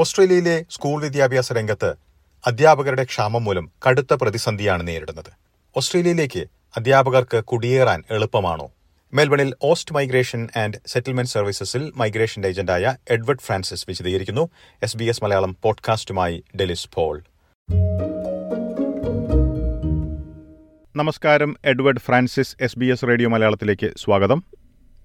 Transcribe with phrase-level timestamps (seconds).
[0.00, 1.94] ഓസ്ട്രേലിയയിലെ സ്കൂൾ വിദ്യാഭ്യാസ രംഗത്ത്
[2.46, 5.32] അധ്യാപകരുടെ ക്ഷാമം മൂലം കടുത്ത പ്രതിസന്ധിയാണ് നേരിടുന്നത്.
[5.76, 8.70] ഓസ്ട്രേലിയയിലേക്ക് അധ്യാപകർക്ക് കുടിയേറാൻ എളുപ്പമാണോ?
[9.14, 14.48] മെൽബണിൽ ഓസ്റ്റ് മൈഗ്രേഷൻ ആൻഡ് സെറ്റിൽമെന്റ് സർവീസസിൽ മൈഗ്രേഷൻ ഏജന്റായ എഡ്വേർഡ് ഫ്രാൻസിസ് വിശദീകരിക്കുന്നു.
[14.82, 17.22] എസ് ബി എസ് മലയാളം പോഡ്കാസ്റ്റുമായി ഡെലിസ് പോൾ.
[20.96, 24.44] നമസ്കാരം Edward Francis S B S radio മലയാളത്തിലേക്ക് സ്വാഗതം.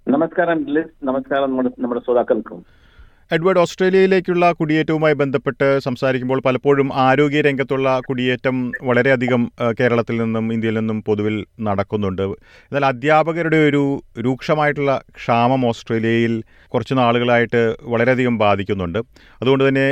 [0.07, 2.84] നമസ്കാരം നമസ്കാരം നമ്മുടെ ശ്രോതാക്കൾക്കും.
[3.31, 8.57] എഡ്വേർഡ് ഓസ്ട്രേലിയയിലേക്കുള്ള കുടിയേറ്റവുമായി ബന്ധപ്പെട്ട് സംസാരിക്കുമ്പോൾ പലപ്പോഴും ആരോഗ്യ രംഗത്തുള്ള കുടിയേറ്റം
[8.89, 12.23] വളരെയധികം കേരളത്തിൽ നിന്നും ഇന്ത്യയിൽ നിന്നും പൊതുവിൽ നടക്കുന്നുണ്ട്.
[12.67, 13.83] എന്നാൽ അധ്യാപകരുടെ ഒരു
[14.25, 16.35] രൂക്ഷമായിട്ടുള്ള ക്ഷാമം ഓസ്ട്രേലിയയിൽ
[16.73, 18.99] കുറച്ച് നാളുകളായിട്ട് വളരെയധികം ബാധിക്കുന്നുണ്ട്.
[19.41, 19.87] അതുകൊണ്ട് തന്നെ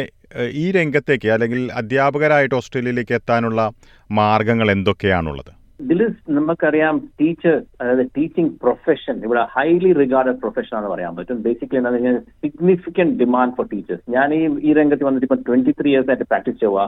[0.64, 3.72] ഈ രംഗത്തേക്ക് അല്ലെങ്കിൽ അധ്യാപകരായിട്ട് ഓസ്ട്രേലിയയിലേക്ക് എത്താനുള്ള
[4.20, 5.63] മാർഗങ്ങൾ എന്തൊക്കെയാണുള്ളത്?
[5.80, 11.38] ദിലിസ് നമുക്കറിയാം ടീച്ചർ അതായത് ടീച്ചിങ് പ്രൊഫഷൻ ഇവിടെ ഹൈലി റിഗാർഡഡ് പ്രൊഫഷൻ ആണെന്ന് പറയാൻ പറ്റും.
[11.48, 15.92] ബേസിക്കലി എന്താ കഴിഞ്ഞാൽ സിഗ്നിഫിക്കന്റ് ഡിമാൻഡ് ഫോർ ടീച്ചേഴ്സ് ഞാൻ ഈ ഈ രംഗത്ത് വന്നിട്ട് ഇപ്പൊ ട്വന്റി ത്രീ
[15.94, 16.86] ഇയേഴ്സ് ആയിട്ട് പ്രാക്ടീസ് ചെയ്യുക.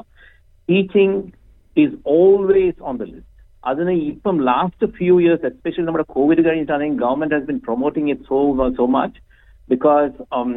[0.69, 1.17] Teaching
[1.77, 3.31] is always on the list
[3.72, 8.39] അതിന് ഇപ്പം ലാസ്റ്റ് ഫ്യൂ ഇയേഴ്സ് എസ്പെഷ്യലി നമ്മുടെ Covid കഴിഞ്ഞിട്ടാണെങ്കിൽ government has been promoting it so
[8.80, 9.20] so much
[9.70, 10.52] because um,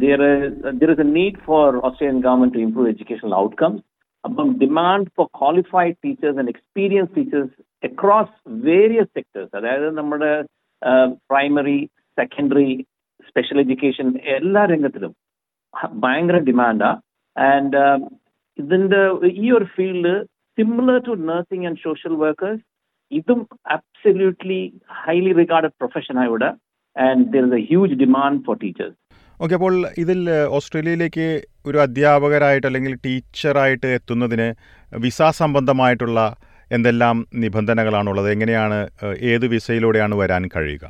[0.00, 3.80] there is there is a need for Australian government to improve educational outcomes.
[4.24, 7.48] About demand for qualified teachers and experienced teachers
[7.82, 8.28] across
[8.64, 9.48] various sectors.
[9.56, 10.30] അതായത് നമ്മുടെ
[11.30, 11.78] primary
[12.18, 12.70] secondary
[13.28, 15.12] special education എല്ലാ രംഗത്തിലും
[16.02, 16.90] ഭയങ്കര ഡിമാൻഡാ
[17.36, 17.80] and
[18.58, 19.02] ഇതിന്റെ
[19.36, 20.14] ഈ ഒരു field
[20.58, 22.62] similar to nursing and social workers
[23.12, 23.40] ഇതും
[23.76, 24.60] absolutely
[25.00, 26.50] highly regarded പ്രൊഫഷനാണ് ഇവിടെ
[26.96, 28.96] and there is a huge demand for teachers
[29.44, 30.20] okay അപ്പോൾ ഇതിൽ
[30.56, 31.26] ഓസ്ട്രേലിയയിലേക്ക്
[31.68, 34.46] ഒരു അധ്യാപകരായിട്ട് അല്ലെങ്കിൽ ടീച്ചറായിട്ട് എത്തുന്നതിന്
[35.04, 36.20] വിസ സംബന്ധമായിട്ടുള്ള
[36.76, 38.28] എന്തെല്ലാം നിബന്ധനകളാണുള്ളത്?
[38.34, 38.78] എങ്ങനെയാണ്
[39.32, 40.84] ഏത് വിസയിലൂടെയാണ് വരാൻ കഴിയുക?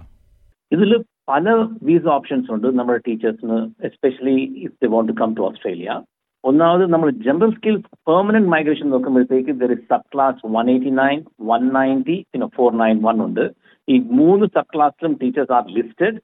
[0.77, 0.91] ഇതിൽ
[1.31, 1.55] പല
[1.89, 5.91] വിസ ഓപ്ഷൻസ് ഉണ്ട് നമ്മുടെ ടീച്ചേഴ്സിന് especially if they want to come to Australia.
[6.45, 11.19] ഒന്നാമത് നമ്മൾ ജനറൽ സ്കിൽസ് പെർമനന്റ് മൈഗ്രേഷൻ നോക്കുമ്പോഴത്തേക്ക് there is subclass one eighty nine
[11.51, 13.45] one ninety പിന്നെ ഫോർ നയൻ വൺ ഉണ്ട്.
[13.89, 16.17] ഈ മൂന്ന് സബ് ക്ലാസ്സിലും ടീച്ചേഴ്സ് ആർ ലിസ്റ്റഡ്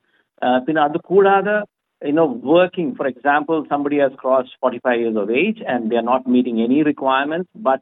[0.67, 1.59] പിന്നെ അത് കൂടാതെ
[2.02, 6.02] you know, working, for example, somebody has crossed 45 years of age and they are
[6.04, 7.82] not meeting any requirements, but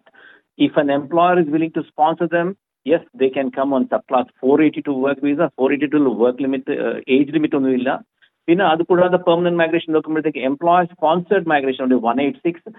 [0.60, 4.94] if an employer is willing to sponsor them, yes, they can come on subclass 482
[4.96, 7.92] work visa, 482 work limit, uh, age limit ഒന്നുമില്ല
[8.48, 12.70] പിന്നെ അത് കൂടാതെ permanent migration നോക്കുമ്പോഴത്തേക്ക് employer sponsored migration ഉണ്ട് one eight six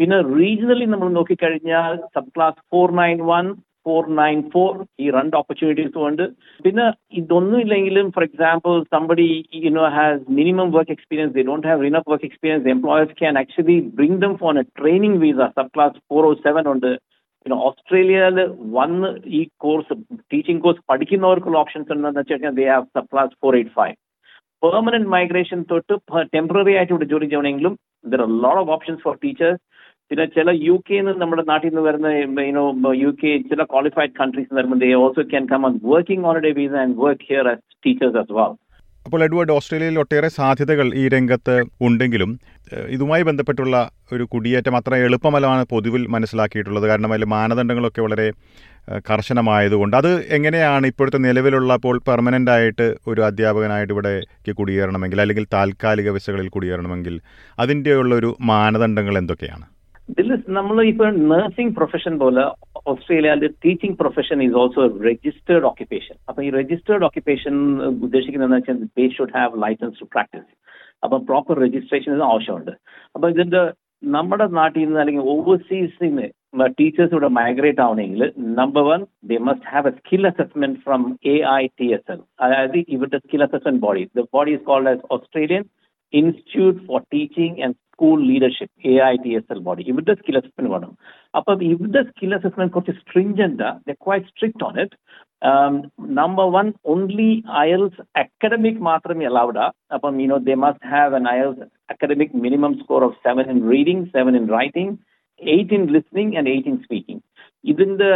[0.00, 1.94] പിന്നെ regionally നമ്മൾ നോക്കിക്കഴിഞ്ഞാൽ
[2.36, 3.46] subclass four nine one
[3.89, 6.23] four nine four ഈ രണ്ട് ഓപ്പർച്യൂണിറ്റീസും ഉണ്ട്
[6.65, 6.85] പിന്നെ
[7.19, 9.27] ഇതൊന്നും ഇല്ലെങ്കിലും for example somebody
[9.59, 13.77] you know has minimum work experience they don't have enough work experience employers can actually
[13.97, 16.91] bring them on a training visa subclass four o seven ഉണ്ട്
[17.45, 18.37] പിന്നെ ഓസ്ട്രേലിയയിൽ
[18.73, 19.93] വന്ന് ഈ കോഴ്സ്
[20.31, 23.95] ടീച്ചിങ് കോഴ്സ് പഠിക്കുന്നവർക്കുള്ള ഓപ്ഷൻസ് ഉണ്ടെന്ന് വെച്ച് കഴിഞ്ഞാൽ they have subclass four eight five
[24.63, 25.95] permanent migration തൊട്ട്
[26.33, 27.75] temporary ആയിട്ട് ഇവിടെ ജോലി ചെയ്യണമെങ്കിലും
[28.05, 29.61] there are lot of options for teachers
[30.11, 32.11] പിന്നെ ചില യു കെ നിന്ന് നമ്മുടെ നാട്ടിൽ നിന്ന് വരുന്ന
[32.47, 32.63] യുനോ
[33.03, 36.97] യു കെ ചില ക്വാളിഫൈഡ് കൺട്രീസ് വരുമ്പോൾ they also can come on working holiday visa and
[37.03, 38.55] work here as teachers as well
[39.05, 41.55] അപ്പോൾ എഡ്വേർഡ് ഓസ്ട്രേലിയയിൽ ഒട്ടേറെ സാധ്യതകൾ ഈ രംഗത്ത്
[41.87, 42.31] ഉണ്ടെങ്കിലും
[42.95, 43.75] ഇതുമായി ബന്ധപ്പെട്ടുള്ള
[44.13, 46.85] ഒരു കുടിയേറ്റം അത്ര എളുപ്പമല്ലാണ് പൊതുവിൽ മനസ്സിലാക്കിയിട്ടുള്ളത്.
[46.91, 48.27] കാരണം അതിൽ മാനദണ്ഡങ്ങളൊക്കെ വളരെ
[49.09, 49.95] കർശനമായതുകൊണ്ട്.
[50.01, 57.17] അത് എങ്ങനെയാണ് ഇപ്പോഴത്തെ നിലവിലുള്ള ഇപ്പോൾ പെർമനന്റ് ആയിട്ട് ഒരു അധ്യാപകനായിട്ട് ഇവിടേക്ക് കുടിയേറണമെങ്കിൽ അല്ലെങ്കിൽ താൽക്കാലിക വിസകളിൽ കുടിയേറണമെങ്കിൽ
[57.65, 59.65] അതിന്റെയുള്ള ഒരു മാനദണ്ഡങ്ങൾ എന്തൊക്കെയാണ്?
[60.49, 62.43] നമ്മൾ ഇപ്പൊ നഴ്സിംഗ് പ്രൊഫഷൻ പോലെ
[62.85, 67.53] ഓസ്ട്രേലിയയിലെ teaching profession is also registered occupation അപ്പൊ ഈ രജിസ്റ്റേർഡ് ഓക്യുപ്പേഷൻ
[68.05, 70.49] ഉദ്ദേശിക്കുന്നത് വെച്ചാൽ they should have license to practice
[71.03, 72.73] അപ്പൊ പ്രോപ്പർ രജിസ്ട്രേഷൻ ആവശ്യമുണ്ട്.
[73.15, 73.61] അപ്പൊ ഇതിന്റെ
[74.15, 78.23] നമ്മുടെ നാട്ടിൽ നിന്ന് അല്ലെങ്കിൽ ഓവർസീസിൽ നിന്ന് ടീച്ചേഴ്സ് ഇവിടെ മൈഗ്രേറ്റ് ആവണമെങ്കിൽ
[78.59, 82.77] number one they must have a skill assessment from A I T S L അതായത്
[82.95, 85.65] ഇവിടുത്തെ skill assessment body the body is called as Australian
[86.13, 90.71] Institute for Teaching and School Leadership A I T S L body ഇവരുടെ skill assessment
[90.73, 90.91] വേണം.
[91.33, 94.95] അപ്പം ഇവരുടെ skill assessment കുറച്ച് stringent the quite strict on it
[96.17, 97.27] number one only
[97.61, 99.65] IELTS academic മാത്രമേ allowed
[99.97, 104.07] അപ്പം you know they must have an IELTS academic minimum score of seven in reading
[104.15, 104.95] seven in writing
[105.41, 107.23] eight in listening and eight in speaking
[107.63, 108.09] ഇതിന്റെ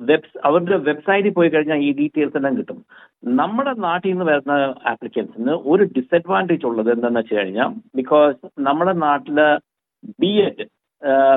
[0.00, 2.78] web അവരുടെ വെബ്സൈറ്റിൽ പോയി കഴിഞ്ഞാൽ ഈ details എല്ലാം കിട്ടും.
[3.38, 4.54] നമ്മുടെ നാട്ടിൽ നിന്ന് വരുന്ന
[4.86, 9.38] ആപ്ലിക്കൻസിന് ഒരു ഡിസഡ്വാന്റേജ് ഉള്ളത് എന്താണെന്ന് വെച്ച് കഴിഞ്ഞാൽ ബിക്കോസ് നമ്മുടെ നാട്ടിൽ
[10.22, 10.64] B Ed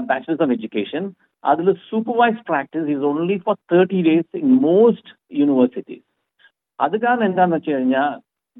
[0.10, 1.04] bachelors of education
[1.44, 6.06] അതിൽ supervise practice is only for thirty days in most universities
[6.80, 8.10] അത് കാരണം എന്താണെന്ന് വെച്ച് കഴിഞ്ഞാൽ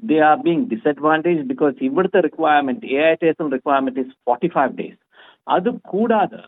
[0.02, 4.72] they are being disadvantage because ഇവിടുത്തെ requirement A I T S requirement is forty five
[4.78, 5.00] days
[5.48, 6.40] അത് കൂടാതെ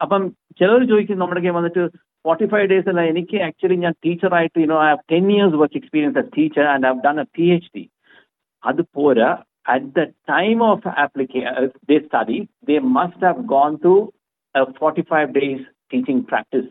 [0.00, 0.22] അപ്പം
[0.60, 1.84] ചിലർ ചോദിക്കും നമ്മുടെ വന്നിട്ട്
[2.24, 6.18] ഫോർട്ടി ഫൈവ് ഡേയ്സ് അല്ല എനിക്ക് ആക്ച്വലി ഞാൻ ടീച്ചറായിട്ട് you know I have ten years work experience
[6.18, 7.84] as teacher and I have done a P H D
[8.62, 9.30] അത് പോരാ.
[9.66, 14.00] At the time of application, uh, they study, they must have gone through
[14.54, 15.60] a 45 days
[15.90, 16.66] teaching practice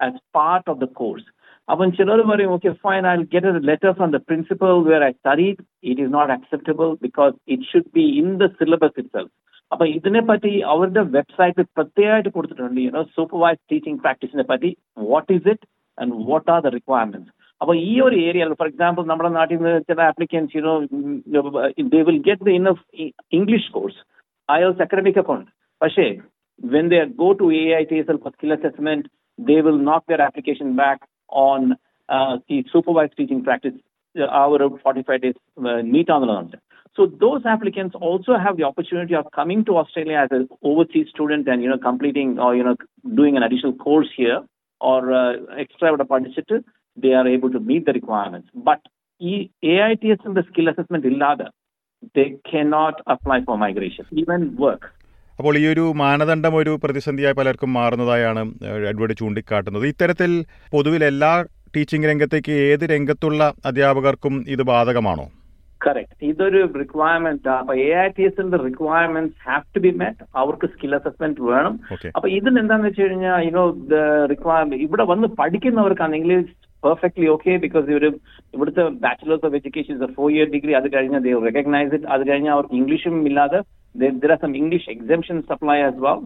[0.00, 1.26] as part of the course.
[1.68, 5.48] അപ്പം ചിലർ പറയും okay fine I get a letter from the principal where I study
[5.84, 9.32] it is not acceptable because it should be in the syllabus itself
[9.72, 12.80] അപ്പൊ ഇതിനെ പറ്റി അവരുടെ വെബ്സൈറ്റിൽ പ്രത്യേകമായിട്ട് കൊടുത്തിട്ടുണ്ട്.
[12.86, 14.70] യുനോ സൂപ്പർവൈസ് ടീച്ചിങ് പ്രാക്ടീസിനെ പറ്റി
[15.12, 15.66] what is it
[15.98, 20.00] and what are the requirements അപ്പൊ ഈ ഒരു ഏരിയയിൽ ഫോർ എക്സാമ്പിൾ നമ്മുടെ നാട്ടിൽ നിന്ന് ചില
[20.12, 20.74] applicants you know
[21.94, 22.66] they will get the in
[23.38, 24.00] English course
[24.48, 25.46] IELTS academic account.
[25.80, 26.04] പക്ഷേ
[26.60, 29.02] when they go to AITSL for skill assessment,
[29.38, 31.00] they will knock their application back
[31.42, 31.60] on
[32.08, 33.76] uh, the supervised teaching practice
[34.16, 35.36] uh, our 45 days
[35.70, 36.58] uh, meet on the
[36.98, 41.48] So those applicants also have the opportunity of coming to Australia as an overseas student
[41.48, 42.76] and you know completing or you know
[43.14, 44.38] doing an additional course here
[44.80, 46.64] or uh, extra with a participant,
[46.96, 48.48] they are able to meet the requirements.
[48.68, 48.80] But
[49.20, 51.48] E- AITS and the skill assessment illada,
[52.14, 54.84] they cannot apply for migration, even work.
[55.38, 58.40] അപ്പോൾ ഈ ഒരു മാനദണ്ഡം ഒരു പ്രതിസന്ധിയായി പലർക്കും മാറുന്നതായാണ്
[58.90, 60.30] Edward ചൂണ്ടിക്കാട്ടുന്നത് ഇത്തരത്തിൽ
[60.72, 61.32] പൊതുവിൽ എല്ലാ
[61.76, 65.26] ടീച്ചിങ് രംഗത്തേക്ക് ഏത് രംഗത്തുള്ള അധ്യാപകർക്കും ഇത് ബാധകമാണോ
[65.80, 66.12] Correct.
[66.28, 71.42] ഇതൊരു റിക്വയർമെന്റ് അപ്പൊ എ ഐ ടി എസിന്റെ requirement have to be met അവർക്ക് സ്കിൽ അസസ്മെന്റ്
[71.50, 71.74] വേണം.
[72.16, 73.64] അപ്പൊ ഇതിന് എന്താന്ന് വെച്ച് കഴിഞ്ഞാൽ യുനോ
[74.32, 76.32] റിക്വയർമെന്റ് ഇവിടെ വന്ന് പഠിക്കുന്നവർക്കാണെങ്കിൽ
[76.82, 78.04] പെർഫെക്റ്റ്ലി ഓക്കെ ബിക്കോസ് ഇവർ
[78.54, 82.76] ഇവിടുത്തെ bachelors of education four year degree അത് കഴിഞ്ഞാൽ ദേ റെക്കഗ്നൈസ് ഇറ്റ് അത് കഴിഞ്ഞാൽ അവർക്ക്
[82.80, 83.60] ഇംഗ്ലീഷും ഇല്ലാതെ
[84.22, 86.20] there are some English exemption supply as well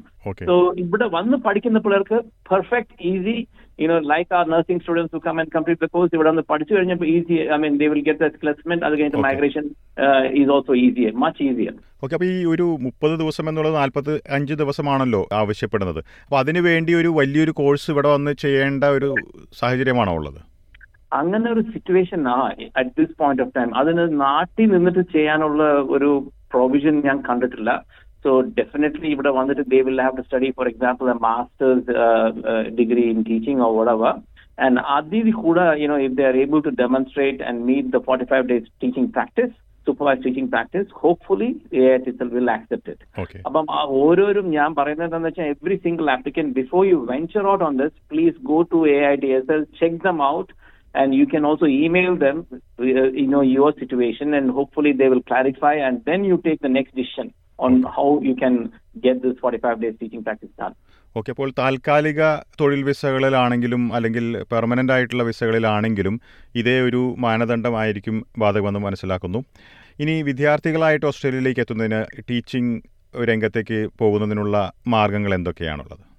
[0.49, 2.19] so ഇവിടെ വന്ന് പഠിക്കുന്ന പിള്ളേർക്ക്
[2.51, 3.37] perfect easy
[3.83, 7.39] you know like our nursing students come and complete the course ഇവിടെ വന്ന് പഠിച്ചു കഴിഞ്ഞപ്പോൾ easy
[7.57, 9.29] I mean they will get placement അത് കഴിഞ്ഞിട്ട് Okay.
[9.29, 9.65] Migration
[10.41, 11.75] is also easier much easier
[12.05, 16.01] okay അപ്പോൾ ഈ ഒരു മുപ്പത് ദിവസം എന്നുള്ളത് നാൽപ്പത്തി അഞ്ച് ദിവസമാണല്ലോ ആവശ്യപ്പെടുന്നത്.
[16.25, 19.11] അപ്പോൾ അതിനു വേണ്ടി ഒരു വലിയൊരു കോഴ്സ് ഇവിടെ വന്ന് ചെയ്യേണ്ട ഒരു
[19.61, 20.41] സാഹചര്യമാണോ ഉള്ളത്?
[21.21, 22.37] അങ്ങനെ ഒരു സിറ്റുവേഷൻ ആ
[22.81, 25.65] at this point of time അതിന് നാട്ടിൽ നിന്നിട്ട് ചെയ്യാനുള്ള
[25.97, 26.11] ഒരു
[26.55, 27.71] പ്രൊവിഷൻ ഞാൻ കണ്ടിട്ടില്ല.
[28.26, 31.94] സോ ഡെഫിനറ്റ്ലി ഇവിടെ വന്നിട്ട് they will have to study for example a master's
[32.80, 34.16] degree in teaching or whatever
[34.58, 38.46] and അതിൽ കൂടെ you know if they are able to demonstrate and meet the forty five
[38.52, 39.54] days teaching practice
[39.88, 41.50] supervise teaching practice hopefully
[41.80, 45.78] A I T will accept it okay അപ്പം ആ ഓരോരും ഞാൻ പറയുന്നത് എന്താണെന്ന് വെച്ചാൽ every
[45.86, 49.52] single applicant before you venture out on this please go to A I T S
[49.58, 50.52] L check them out
[50.96, 55.22] and you can also email them uh, you know your situation and hopefully they will
[55.24, 57.28] clarify and then you take the next decision
[57.59, 58.57] on how you can
[59.01, 60.75] get this 45 days teaching practice done.
[61.17, 62.21] Okay അപ്പോൾ താൽക്കാലിക
[62.61, 66.15] തൊഴിൽ വിസകളിലാണെങ്കിലും അല്ലെങ്കിൽ permanent ആയിട്ടുള്ള വിസകളിലാണെങ്കിലും
[66.61, 69.41] ഇതേ ഒരു മാനദണ്ഡമായിരിക്കും ബാധകമെന്ന് മനസ്സിലാക്കുന്നു.
[70.01, 72.01] ഇനി വിദ്യാർത്ഥികളായിട്ട് ഓസ്ട്രേലിയയിലേക്ക് എത്തുന്നതിന്
[72.31, 72.73] ടീച്ചിങ്
[73.15, 74.57] രംഗത്തേക്ക് പോകുന്നതിനുള്ള
[74.95, 76.12] മാർഗങ്ങൾ എന്തൊക്കെയാണുള്ളത്?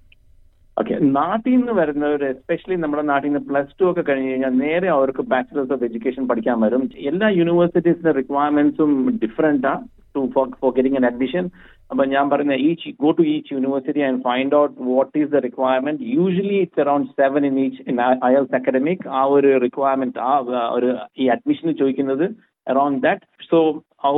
[0.76, 5.22] ഓക്കെ നാട്ടിൽ നിന്ന് വരുന്നവർ എസ്പെഷ്യലി നമ്മുടെ നാട്ടിൽ നിന്ന് പ്ലസ് ടു ഒക്കെ കഴിഞ്ഞ് കഴിഞ്ഞാൽ നേരെ അവർക്ക്
[5.32, 6.82] ബാച്ചിലേഴ്സ് ഓഫ് എഡ്യൂക്കേഷൻ പഠിക്കാൻ വരും.
[7.10, 8.90] എല്ലാ യൂണിവേഴ്സിറ്റീസിന്റെ റിക്വയർമെന്റ്സും
[9.22, 9.74] different ah
[10.16, 11.44] to for for getting an admission
[11.90, 16.02] അപ്പൊ ഞാൻ പറയുന്ന each go to each university and find out what is the requirement
[16.16, 17.96] usually it's around seven in each in
[18.28, 20.32] IELTS academic ah ഒരു requirement ആ
[20.76, 22.26] ഒരു ഈ അഡ്മിഷന് ചോദിക്കുന്നത്
[22.66, 23.58] around that so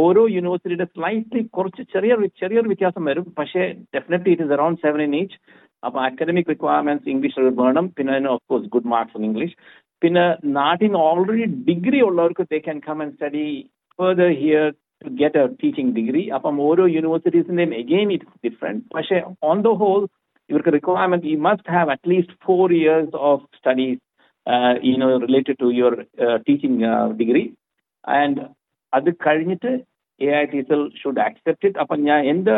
[0.05, 3.27] ഓരോ യൂണിവേഴ്സിറ്റിയുടെ സ്ലൈറ്റ്ലി കുറച്ച് ചെറിയ ചെറിയൊരു വ്യത്യാസം വരും.
[3.39, 3.63] പക്ഷേ
[3.97, 5.39] definitely it is around seven in each
[5.87, 7.87] അപ്പൊ അക്കാഡമിക് റിക്വയർമെന്റ്സ് ഇംഗ്ലീഷ് വേണം.
[7.97, 9.57] പിന്നെ അതിന് of course good marks in English
[10.03, 10.25] പിന്നെ
[10.57, 13.45] നാട്ടിൽ നിന്ന് ഓൾറെഡി ഡിഗ്രി ഉള്ളവർക്ക് they can come and study
[13.99, 14.65] further here
[15.05, 19.19] to get a teaching degree അപ്പം ഓരോ യൂണിവേഴ്സിറ്റീസിന്റെയും എഗെയിൻ ഇറ്റ്സ് ഡിഫറെന്റ് പക്ഷേ
[19.51, 20.01] ഓൺ ദ ഹോൾ
[20.51, 24.03] ഇവർക്ക് requirement you must have at least four years of studies
[24.83, 25.91] you know related to your
[27.21, 27.41] degree
[28.05, 28.37] and
[28.93, 29.71] അത് കഴിഞ്ഞിട്ട്
[30.22, 32.56] A I T L should accept it അപ്പം ഞാൻ എൻ്റെ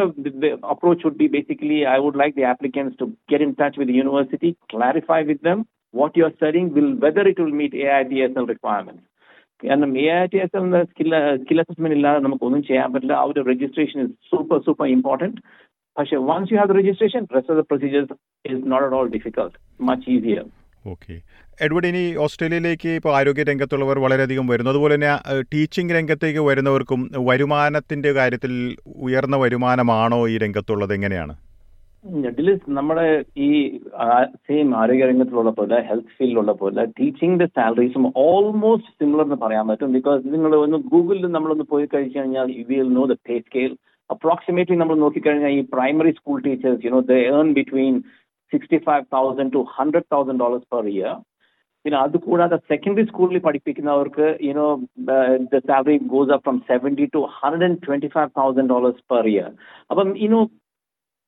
[0.73, 4.51] approach would be basically I would like the applicants to get in touch with university
[4.73, 5.59] clarify with them
[5.93, 9.03] what you are studying will whether it will meet A I T S L requirement
[9.63, 11.11] കാരണം A I T S L skill
[11.43, 15.39] skill assessment ഇല്ലാതെ നമുക്കൊന്നും ചെയ്യാൻ പറ്റില്ല ആ ഒരു registration is super super important
[15.97, 18.13] പക്ഷേ once you have the registration rest of the procedures
[18.45, 20.43] is not at all difficult much easier
[20.84, 21.14] Okay.
[21.64, 24.70] Edward ഇനി ഓസ്ട്രേലിയയിലേക്ക് ഇപ്പോൾ ആരോഗ്യ രംഗത്തുള്ളവർ വളരെയധികം വരുന്നു.
[24.70, 25.10] അതുപോലെ തന്നെ
[25.52, 28.52] ടീച്ചിങ് രംഗത്തേക്ക് വരുന്നവർക്കും വരുമാനത്തിന്റെ കാര്യത്തിൽ
[29.08, 30.94] ഉയർന്ന വരുമാനമാണോ ഈ രംഗത്തുള്ളത്?
[30.94, 31.34] എങ്ങനെയാണ്?
[32.68, 33.06] നമ്മുടെ
[33.46, 33.78] ഈ
[34.46, 39.92] സെയിം ആരോഗ്യ രംഗത്തിലുള്ള പോലെ ഹെൽത്ത് ഫീൽഡിലുള്ള പോലെ ടീച്ചിങ്ങിന്റെ സാലറീസും ഓൾമോസ്റ്റ് സിമിലർ എന്ന് പറയാൻ പറ്റും.
[39.92, 43.76] ബിക്കോസ് നിങ്ങൾ ഒന്ന് ഗൂഗിളിൽ നമ്മളൊന്ന് പോയി കഴിച്ചു കഴിഞ്ഞാൽ you will know the pay scale
[44.10, 48.02] approximately നമ്മൾ നോക്കിക്കഴിഞ്ഞാൽ ഈ primary school teachers you know the earn between
[48.51, 51.13] Sixty five thousand to hundred thousand dollars per year
[51.85, 54.67] പിന്നെ അത് കൂടാതെ സെക്കൻഡറി സ്കൂളിൽ പഠിപ്പിക്കുന്നവർക്ക് you know
[55.53, 59.49] the salary goes up from seventy to hundred and twenty five thousand dollars per year
[59.91, 60.41] അപ്പം you know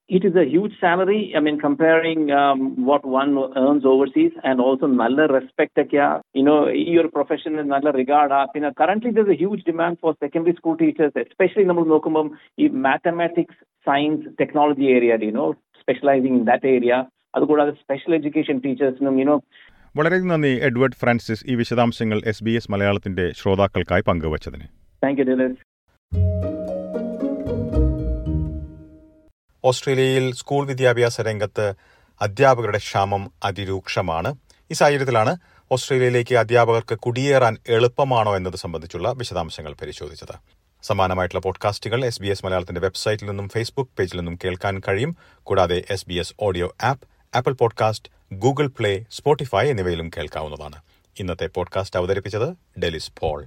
[0.10, 1.34] it is a huge salary.
[1.36, 6.68] I mean, comparing um, what one earns overseas and also nalla respect kya, you know,
[6.68, 8.32] your profession is nalla regard.
[8.54, 12.28] You know, currently there's a huge demand for secondary school teachers, especially നമ്മൾ നോക്കുമ്പം
[12.58, 15.50] ഈ mathematics science technology area you know,
[15.91, 17.05] specializing in that area
[17.35, 19.41] അതുകൂടാതെ special education ടീച്ചേഴ്സിനും you know
[19.97, 24.65] വളരെ നന്ദി Edward Francis ഈ വിശദാംശങ്ങൾ S B S മലയാളത്തിന്റെ ശ്രോതാക്കൾക്കായി പങ്കുവച്ചതിന്.
[25.05, 25.55] താങ്ക് യു
[29.65, 31.75] ഓസ്ട്രേലിയയിൽ സ്കൂൾ വിദ്യാഭ്യാസ രംഗത്ത്
[32.21, 34.35] അധ്യാപകരുടെ ക്ഷാമം അതിരൂക്ഷമാണ്.
[34.71, 35.37] ഈ സാഹചര്യത്തിലാണ്
[35.73, 40.61] ഓസ്ട്രേലിയയിലേക്ക് അധ്യാപകർക്ക് കുടിയേറാൻ എളുപ്പമാണോ എന്നത് സംബന്ധിച്ചുള്ള വിശദാംശങ്ങൾ പരിശോധിച്ചത്.
[40.83, 45.17] സമാനമായിട്ടുള്ള പോഡ്കാസ്റ്റുകൾ എസ് ബി എസ് മലയാളത്തിന്റെ വെബ്സൈറ്റിൽ നിന്നും ഫേസ്ബുക്ക് പേജിൽ നിന്നും കേൾക്കാൻ കഴിയും.
[45.43, 50.83] കൂടാതെ S B S audio app Apple podcast Google Play Spotify എന്നിവയിലും കേൾക്കാവുന്നതാണ്.
[51.19, 53.47] ഇന്നത്തെ പോഡ്കാസ്റ്റ് അവതരിപ്പിച്ചത് ഡെലിസ് പോൾ.